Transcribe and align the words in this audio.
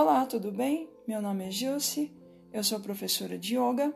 Olá, 0.00 0.24
tudo 0.26 0.52
bem? 0.52 0.88
Meu 1.08 1.20
nome 1.20 1.48
é 1.48 1.50
Gilce, 1.50 2.16
eu 2.52 2.62
sou 2.62 2.78
professora 2.78 3.36
de 3.36 3.56
yoga 3.56 3.92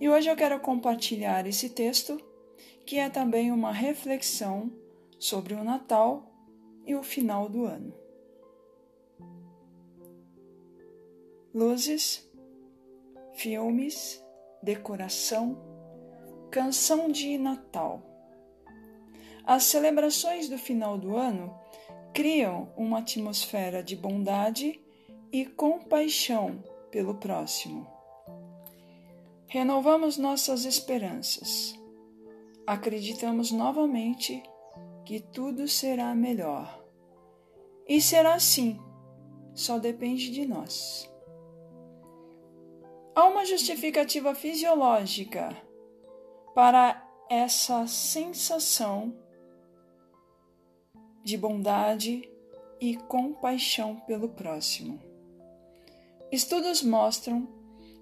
e 0.00 0.08
hoje 0.08 0.30
eu 0.30 0.34
quero 0.34 0.58
compartilhar 0.60 1.46
esse 1.46 1.68
texto 1.68 2.18
que 2.86 2.98
é 2.98 3.10
também 3.10 3.52
uma 3.52 3.70
reflexão 3.70 4.72
sobre 5.18 5.52
o 5.52 5.62
Natal 5.62 6.32
e 6.86 6.94
o 6.94 7.02
final 7.02 7.50
do 7.50 7.66
ano. 7.66 7.92
Luzes, 11.54 12.26
filmes, 13.34 14.24
decoração, 14.62 15.60
canção 16.50 17.12
de 17.12 17.36
Natal. 17.36 18.02
As 19.44 19.64
celebrações 19.64 20.48
do 20.48 20.56
final 20.56 20.96
do 20.96 21.14
ano 21.14 21.54
criam 22.14 22.72
uma 22.74 23.00
atmosfera 23.00 23.82
de 23.82 23.94
bondade 23.94 24.80
e 25.32 25.44
compaixão 25.44 26.62
pelo 26.90 27.14
próximo. 27.14 27.86
Renovamos 29.46 30.16
nossas 30.18 30.64
esperanças. 30.64 31.78
Acreditamos 32.66 33.52
novamente 33.52 34.42
que 35.04 35.20
tudo 35.20 35.68
será 35.68 36.14
melhor. 36.14 36.84
E 37.88 38.00
será 38.00 38.34
assim, 38.34 38.80
só 39.54 39.78
depende 39.78 40.30
de 40.30 40.44
nós. 40.44 41.08
Há 43.14 43.24
uma 43.24 43.46
justificativa 43.46 44.34
fisiológica 44.34 45.56
para 46.54 47.02
essa 47.30 47.86
sensação 47.86 49.16
de 51.22 51.36
bondade 51.36 52.28
e 52.80 52.96
compaixão 52.96 53.96
pelo 54.00 54.28
próximo. 54.28 55.15
Estudos 56.36 56.82
mostram 56.82 57.48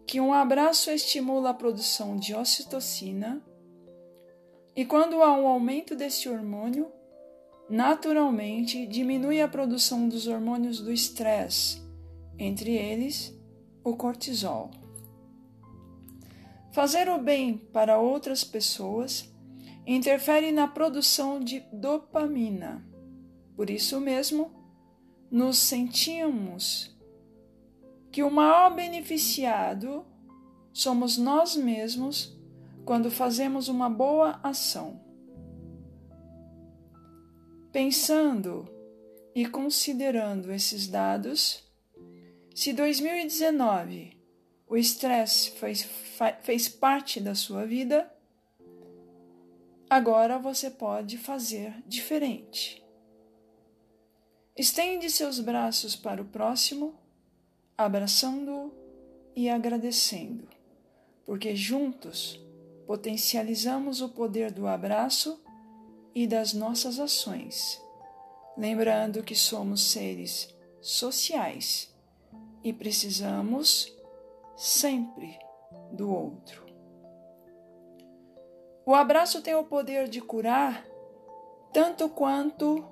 que 0.09 0.21
um 0.21 0.33
abraço 0.33 0.91
estimula 0.91 1.51
a 1.51 1.55
produção 1.55 2.17
de 2.17 2.35
ocitocina 2.35 3.41
e, 4.75 4.85
quando 4.85 5.23
há 5.23 5.33
um 5.39 5.47
aumento 5.47 5.95
desse 5.95 6.29
hormônio, 6.29 6.91
naturalmente 7.71 8.89
diminui 8.89 9.41
a 9.41 9.47
produção 9.47 10.09
dos 10.09 10.27
hormônios 10.27 10.81
do 10.81 10.91
estresse, 10.91 11.81
entre 12.37 12.73
eles 12.73 13.33
o 13.85 13.95
cortisol. 13.95 14.73
Fazer 16.73 17.09
o 17.09 17.23
bem 17.23 17.57
para 17.57 18.01
outras 18.01 18.43
pessoas 18.43 19.33
interfere 19.87 20.51
na 20.51 20.67
produção 20.67 21.39
de 21.39 21.61
dopamina. 21.73 22.85
Por 23.55 23.71
isso 23.71 24.01
mesmo, 24.01 24.51
nos 25.31 25.57
sentimos 25.57 26.94
que 28.15 28.23
o 28.23 28.31
maior 28.31 28.73
beneficiado 28.73 30.07
somos 30.73 31.19
nós 31.19 31.57
mesmos 31.57 32.39
quando 32.85 33.11
fazemos 33.11 33.67
uma 33.67 33.91
boa 33.91 34.39
ação. 34.41 35.01
Pensando 37.73 38.73
e 39.35 39.45
considerando 39.45 40.53
esses 40.53 40.87
dados, 40.87 41.69
se 42.55 42.73
2019 42.73 44.17
o 44.69 44.77
estresse 44.77 45.51
fez, 45.51 45.83
fez 46.43 46.69
parte 46.69 47.21
da 47.21 47.35
sua 47.35 47.67
vida, 47.67 48.09
agora 49.91 50.39
você 50.39 50.71
pode 50.71 51.19
fazer 51.19 51.83
diferente. 51.85 52.81
Estende 54.57 55.11
seus 55.11 55.41
braços 55.41 55.97
para 55.97 56.23
o 56.23 56.27
próximo 56.27 57.03
abraçando-o 57.77 58.73
e 59.35 59.49
agradecendo, 59.49 60.49
porque 61.25 61.57
juntos 61.57 62.41
potencializamos 62.87 64.01
o 64.01 64.09
poder 64.09 64.53
do 64.53 64.67
abraço 64.67 65.43
e 66.15 66.27
das 66.27 66.53
nossas 66.53 67.01
ações, 67.01 67.83
lembrando 68.57 69.23
que 69.23 69.35
somos 69.35 69.83
seres 69.83 70.55
sociais 70.81 71.93
e 72.63 72.73
precisamos 72.73 73.93
sempre 74.57 75.39
do 75.93 76.13
outro. 76.13 76.65
O 78.87 78.95
abraço 78.95 79.41
tem 79.41 79.55
o 79.55 79.65
poder 79.65 80.09
de 80.09 80.21
curar 80.21 80.87
tanto 81.73 82.09
quanto 82.09 82.85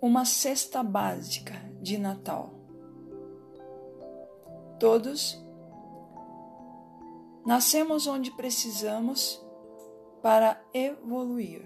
uma 0.00 0.24
cesta 0.24 0.82
básica 0.82 1.54
de 1.80 1.98
Natal. 1.98 2.61
Todos 4.82 5.40
nascemos 7.46 8.08
onde 8.08 8.32
precisamos 8.32 9.40
para 10.20 10.60
evoluir 10.74 11.62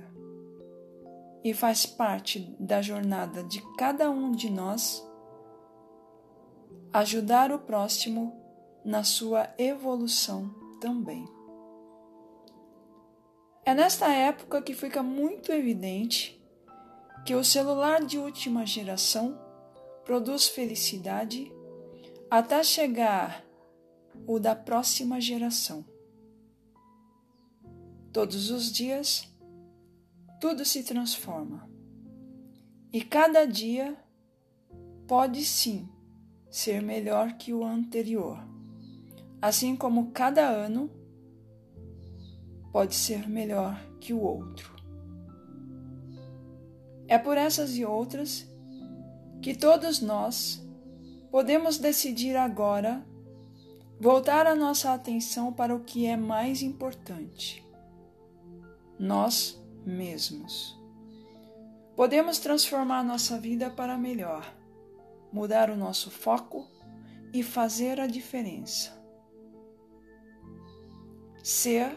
e 1.42 1.54
faz 1.54 1.86
parte 1.86 2.40
da 2.60 2.82
jornada 2.82 3.42
de 3.42 3.62
cada 3.78 4.10
um 4.10 4.32
de 4.32 4.50
nós 4.50 5.02
ajudar 6.92 7.50
o 7.52 7.58
próximo 7.58 8.38
na 8.84 9.02
sua 9.02 9.48
evolução 9.56 10.54
também. 10.78 11.26
É 13.64 13.72
nesta 13.72 14.12
época 14.12 14.60
que 14.60 14.74
fica 14.74 15.02
muito 15.02 15.50
evidente 15.52 16.38
que 17.24 17.34
o 17.34 17.42
celular 17.42 18.04
de 18.04 18.18
última 18.18 18.66
geração 18.66 19.40
produz 20.04 20.48
felicidade 20.48 21.55
até 22.30 22.62
chegar 22.62 23.44
o 24.26 24.38
da 24.38 24.56
próxima 24.56 25.20
geração. 25.20 25.84
Todos 28.12 28.50
os 28.50 28.72
dias, 28.72 29.28
tudo 30.40 30.64
se 30.64 30.82
transforma. 30.82 31.68
E 32.92 33.02
cada 33.02 33.44
dia 33.44 33.96
pode 35.06 35.44
sim 35.44 35.88
ser 36.50 36.82
melhor 36.82 37.34
que 37.34 37.52
o 37.52 37.64
anterior, 37.64 38.38
assim 39.40 39.76
como 39.76 40.10
cada 40.10 40.48
ano 40.48 40.90
pode 42.72 42.94
ser 42.94 43.28
melhor 43.28 43.78
que 44.00 44.12
o 44.12 44.20
outro. 44.20 44.74
É 47.06 47.18
por 47.18 47.36
essas 47.36 47.76
e 47.76 47.84
outras 47.84 48.46
que 49.40 49.54
todos 49.54 50.00
nós 50.00 50.65
podemos 51.30 51.78
decidir 51.78 52.36
agora 52.36 53.04
voltar 54.00 54.46
a 54.46 54.54
nossa 54.54 54.92
atenção 54.92 55.52
para 55.52 55.74
o 55.74 55.80
que 55.80 56.06
é 56.06 56.16
mais 56.16 56.62
importante: 56.62 57.66
nós 58.98 59.62
mesmos. 59.84 60.76
Podemos 61.94 62.38
transformar 62.38 63.02
nossa 63.02 63.38
vida 63.38 63.70
para 63.70 63.96
melhor, 63.96 64.54
mudar 65.32 65.70
o 65.70 65.76
nosso 65.76 66.10
foco 66.10 66.68
e 67.32 67.42
fazer 67.42 67.98
a 67.98 68.06
diferença. 68.06 68.94
Ser 71.42 71.96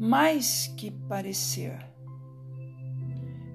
mais 0.00 0.66
que 0.76 0.90
parecer. 0.90 1.78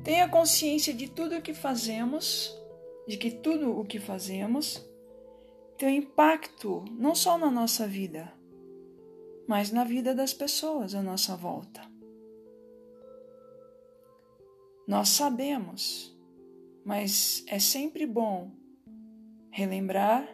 Tenha 0.01 0.29
consciência 0.29 0.93
de 0.93 1.09
tudo 1.09 1.35
o 1.35 1.41
que 1.41 1.53
fazemos 1.53 2.56
de 3.07 3.17
que 3.17 3.31
tudo 3.31 3.79
o 3.79 3.85
que 3.85 3.99
fazemos 3.99 4.85
tem 5.77 5.97
impacto 5.97 6.83
não 6.91 7.15
só 7.15 7.37
na 7.37 7.49
nossa 7.49 7.87
vida, 7.87 8.33
mas 9.47 9.71
na 9.71 9.83
vida 9.83 10.13
das 10.13 10.33
pessoas 10.33 10.93
à 10.93 11.01
nossa 11.01 11.35
volta. 11.35 11.81
Nós 14.85 15.09
sabemos, 15.09 16.17
mas 16.83 17.43
é 17.47 17.59
sempre 17.59 18.05
bom 18.05 18.51
relembrar 19.51 20.27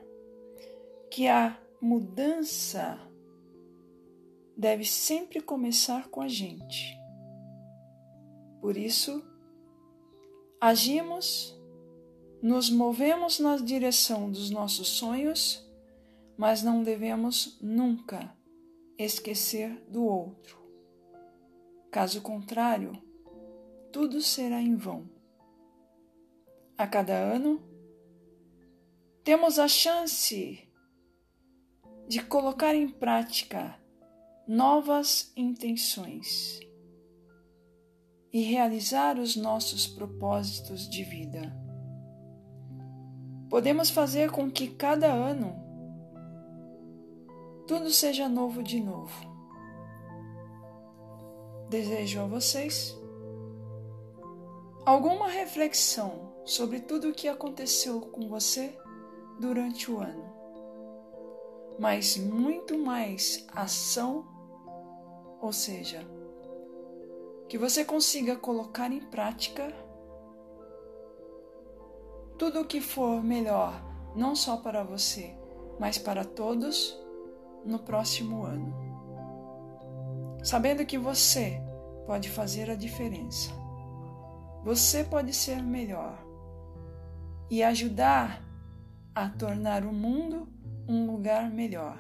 que 1.11 1.27
a 1.27 1.59
mudança 1.81 2.99
deve 4.57 4.85
sempre 4.85 5.41
começar 5.41 6.07
com 6.09 6.21
a 6.21 6.27
gente. 6.27 6.97
Por 8.61 8.77
isso, 8.77 9.23
agimos 10.61 11.59
nos 12.43 12.69
movemos 12.69 13.39
na 13.39 13.55
direção 13.55 14.29
dos 14.29 14.49
nossos 14.49 14.89
sonhos, 14.89 15.65
mas 16.37 16.61
não 16.61 16.83
devemos 16.83 17.57
nunca 17.61 18.35
esquecer 18.97 19.81
do 19.87 20.03
outro. 20.03 20.61
Caso 21.89 22.21
contrário, 22.21 23.01
tudo 23.93 24.21
será 24.21 24.61
em 24.61 24.75
vão. 24.75 25.09
A 26.77 26.85
cada 26.85 27.13
ano, 27.13 27.63
temos 29.23 29.57
a 29.57 29.69
chance 29.69 30.67
de 32.09 32.21
colocar 32.23 32.75
em 32.75 32.89
prática 32.89 33.79
novas 34.45 35.31
intenções 35.37 36.59
e 38.33 38.41
realizar 38.41 39.17
os 39.17 39.37
nossos 39.37 39.87
propósitos 39.87 40.89
de 40.89 41.05
vida 41.05 41.62
podemos 43.53 43.91
fazer 43.91 44.31
com 44.31 44.49
que 44.49 44.67
cada 44.67 45.05
ano 45.05 45.55
tudo 47.67 47.91
seja 47.91 48.27
novo 48.27 48.63
de 48.63 48.79
novo. 48.79 49.13
Desejo 51.69 52.21
a 52.21 52.25
vocês 52.25 52.99
alguma 54.83 55.27
reflexão 55.27 56.33
sobre 56.43 56.79
tudo 56.79 57.09
o 57.09 57.13
que 57.13 57.27
aconteceu 57.27 58.01
com 58.01 58.27
você 58.27 58.75
durante 59.39 59.91
o 59.91 59.99
ano, 59.99 60.33
mas 61.77 62.17
muito 62.17 62.75
mais 62.75 63.45
ação, 63.53 64.25
ou 65.39 65.53
seja, 65.53 66.03
que 67.47 67.59
você 67.59 67.85
consiga 67.85 68.35
colocar 68.35 68.91
em 68.91 68.99
prática 68.99 69.71
tudo 72.43 72.59
o 72.59 72.65
que 72.65 72.81
for 72.81 73.23
melhor, 73.23 73.81
não 74.17 74.35
só 74.35 74.57
para 74.57 74.83
você, 74.83 75.33
mas 75.79 75.97
para 75.97 76.25
todos 76.25 76.93
no 77.65 77.79
próximo 77.79 78.43
ano. 78.43 78.75
Sabendo 80.43 80.85
que 80.85 80.97
você 80.97 81.61
pode 82.05 82.29
fazer 82.29 82.69
a 82.69 82.75
diferença. 82.75 83.49
Você 84.61 85.05
pode 85.05 85.31
ser 85.31 85.63
melhor 85.63 86.21
e 87.49 87.63
ajudar 87.63 88.43
a 89.15 89.29
tornar 89.29 89.85
o 89.85 89.93
mundo 89.93 90.45
um 90.85 91.09
lugar 91.09 91.49
melhor. 91.49 91.97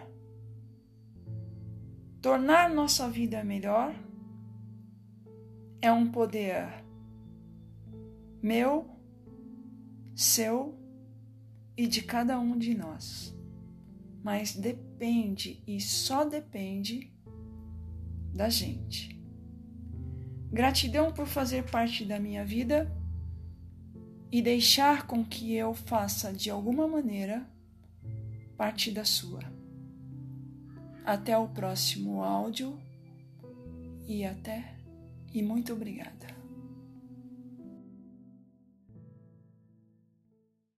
Tornar 2.21 2.69
nossa 2.69 3.07
vida 3.07 3.45
melhor 3.45 3.95
é 5.81 5.89
um 5.89 6.11
poder 6.11 6.83
meu, 8.41 8.93
seu 10.23 10.77
e 11.75 11.85
de 11.85 12.01
cada 12.01 12.39
um 12.39 12.57
de 12.57 12.73
nós. 12.73 13.35
Mas 14.23 14.55
depende 14.55 15.61
e 15.67 15.81
só 15.81 16.23
depende 16.23 17.11
da 18.33 18.49
gente. 18.49 19.21
Gratidão 20.51 21.11
por 21.11 21.27
fazer 21.27 21.69
parte 21.69 22.05
da 22.05 22.19
minha 22.19 22.45
vida 22.45 22.91
e 24.31 24.41
deixar 24.41 25.05
com 25.05 25.25
que 25.25 25.53
eu 25.53 25.73
faça 25.73 26.31
de 26.31 26.49
alguma 26.49 26.87
maneira 26.87 27.45
parte 28.55 28.91
da 28.91 29.03
sua. 29.03 29.41
Até 31.05 31.37
o 31.37 31.49
próximo 31.49 32.23
áudio 32.23 32.79
e 34.07 34.23
até 34.23 34.75
e 35.33 35.43
muito 35.43 35.73
obrigada. 35.73 36.42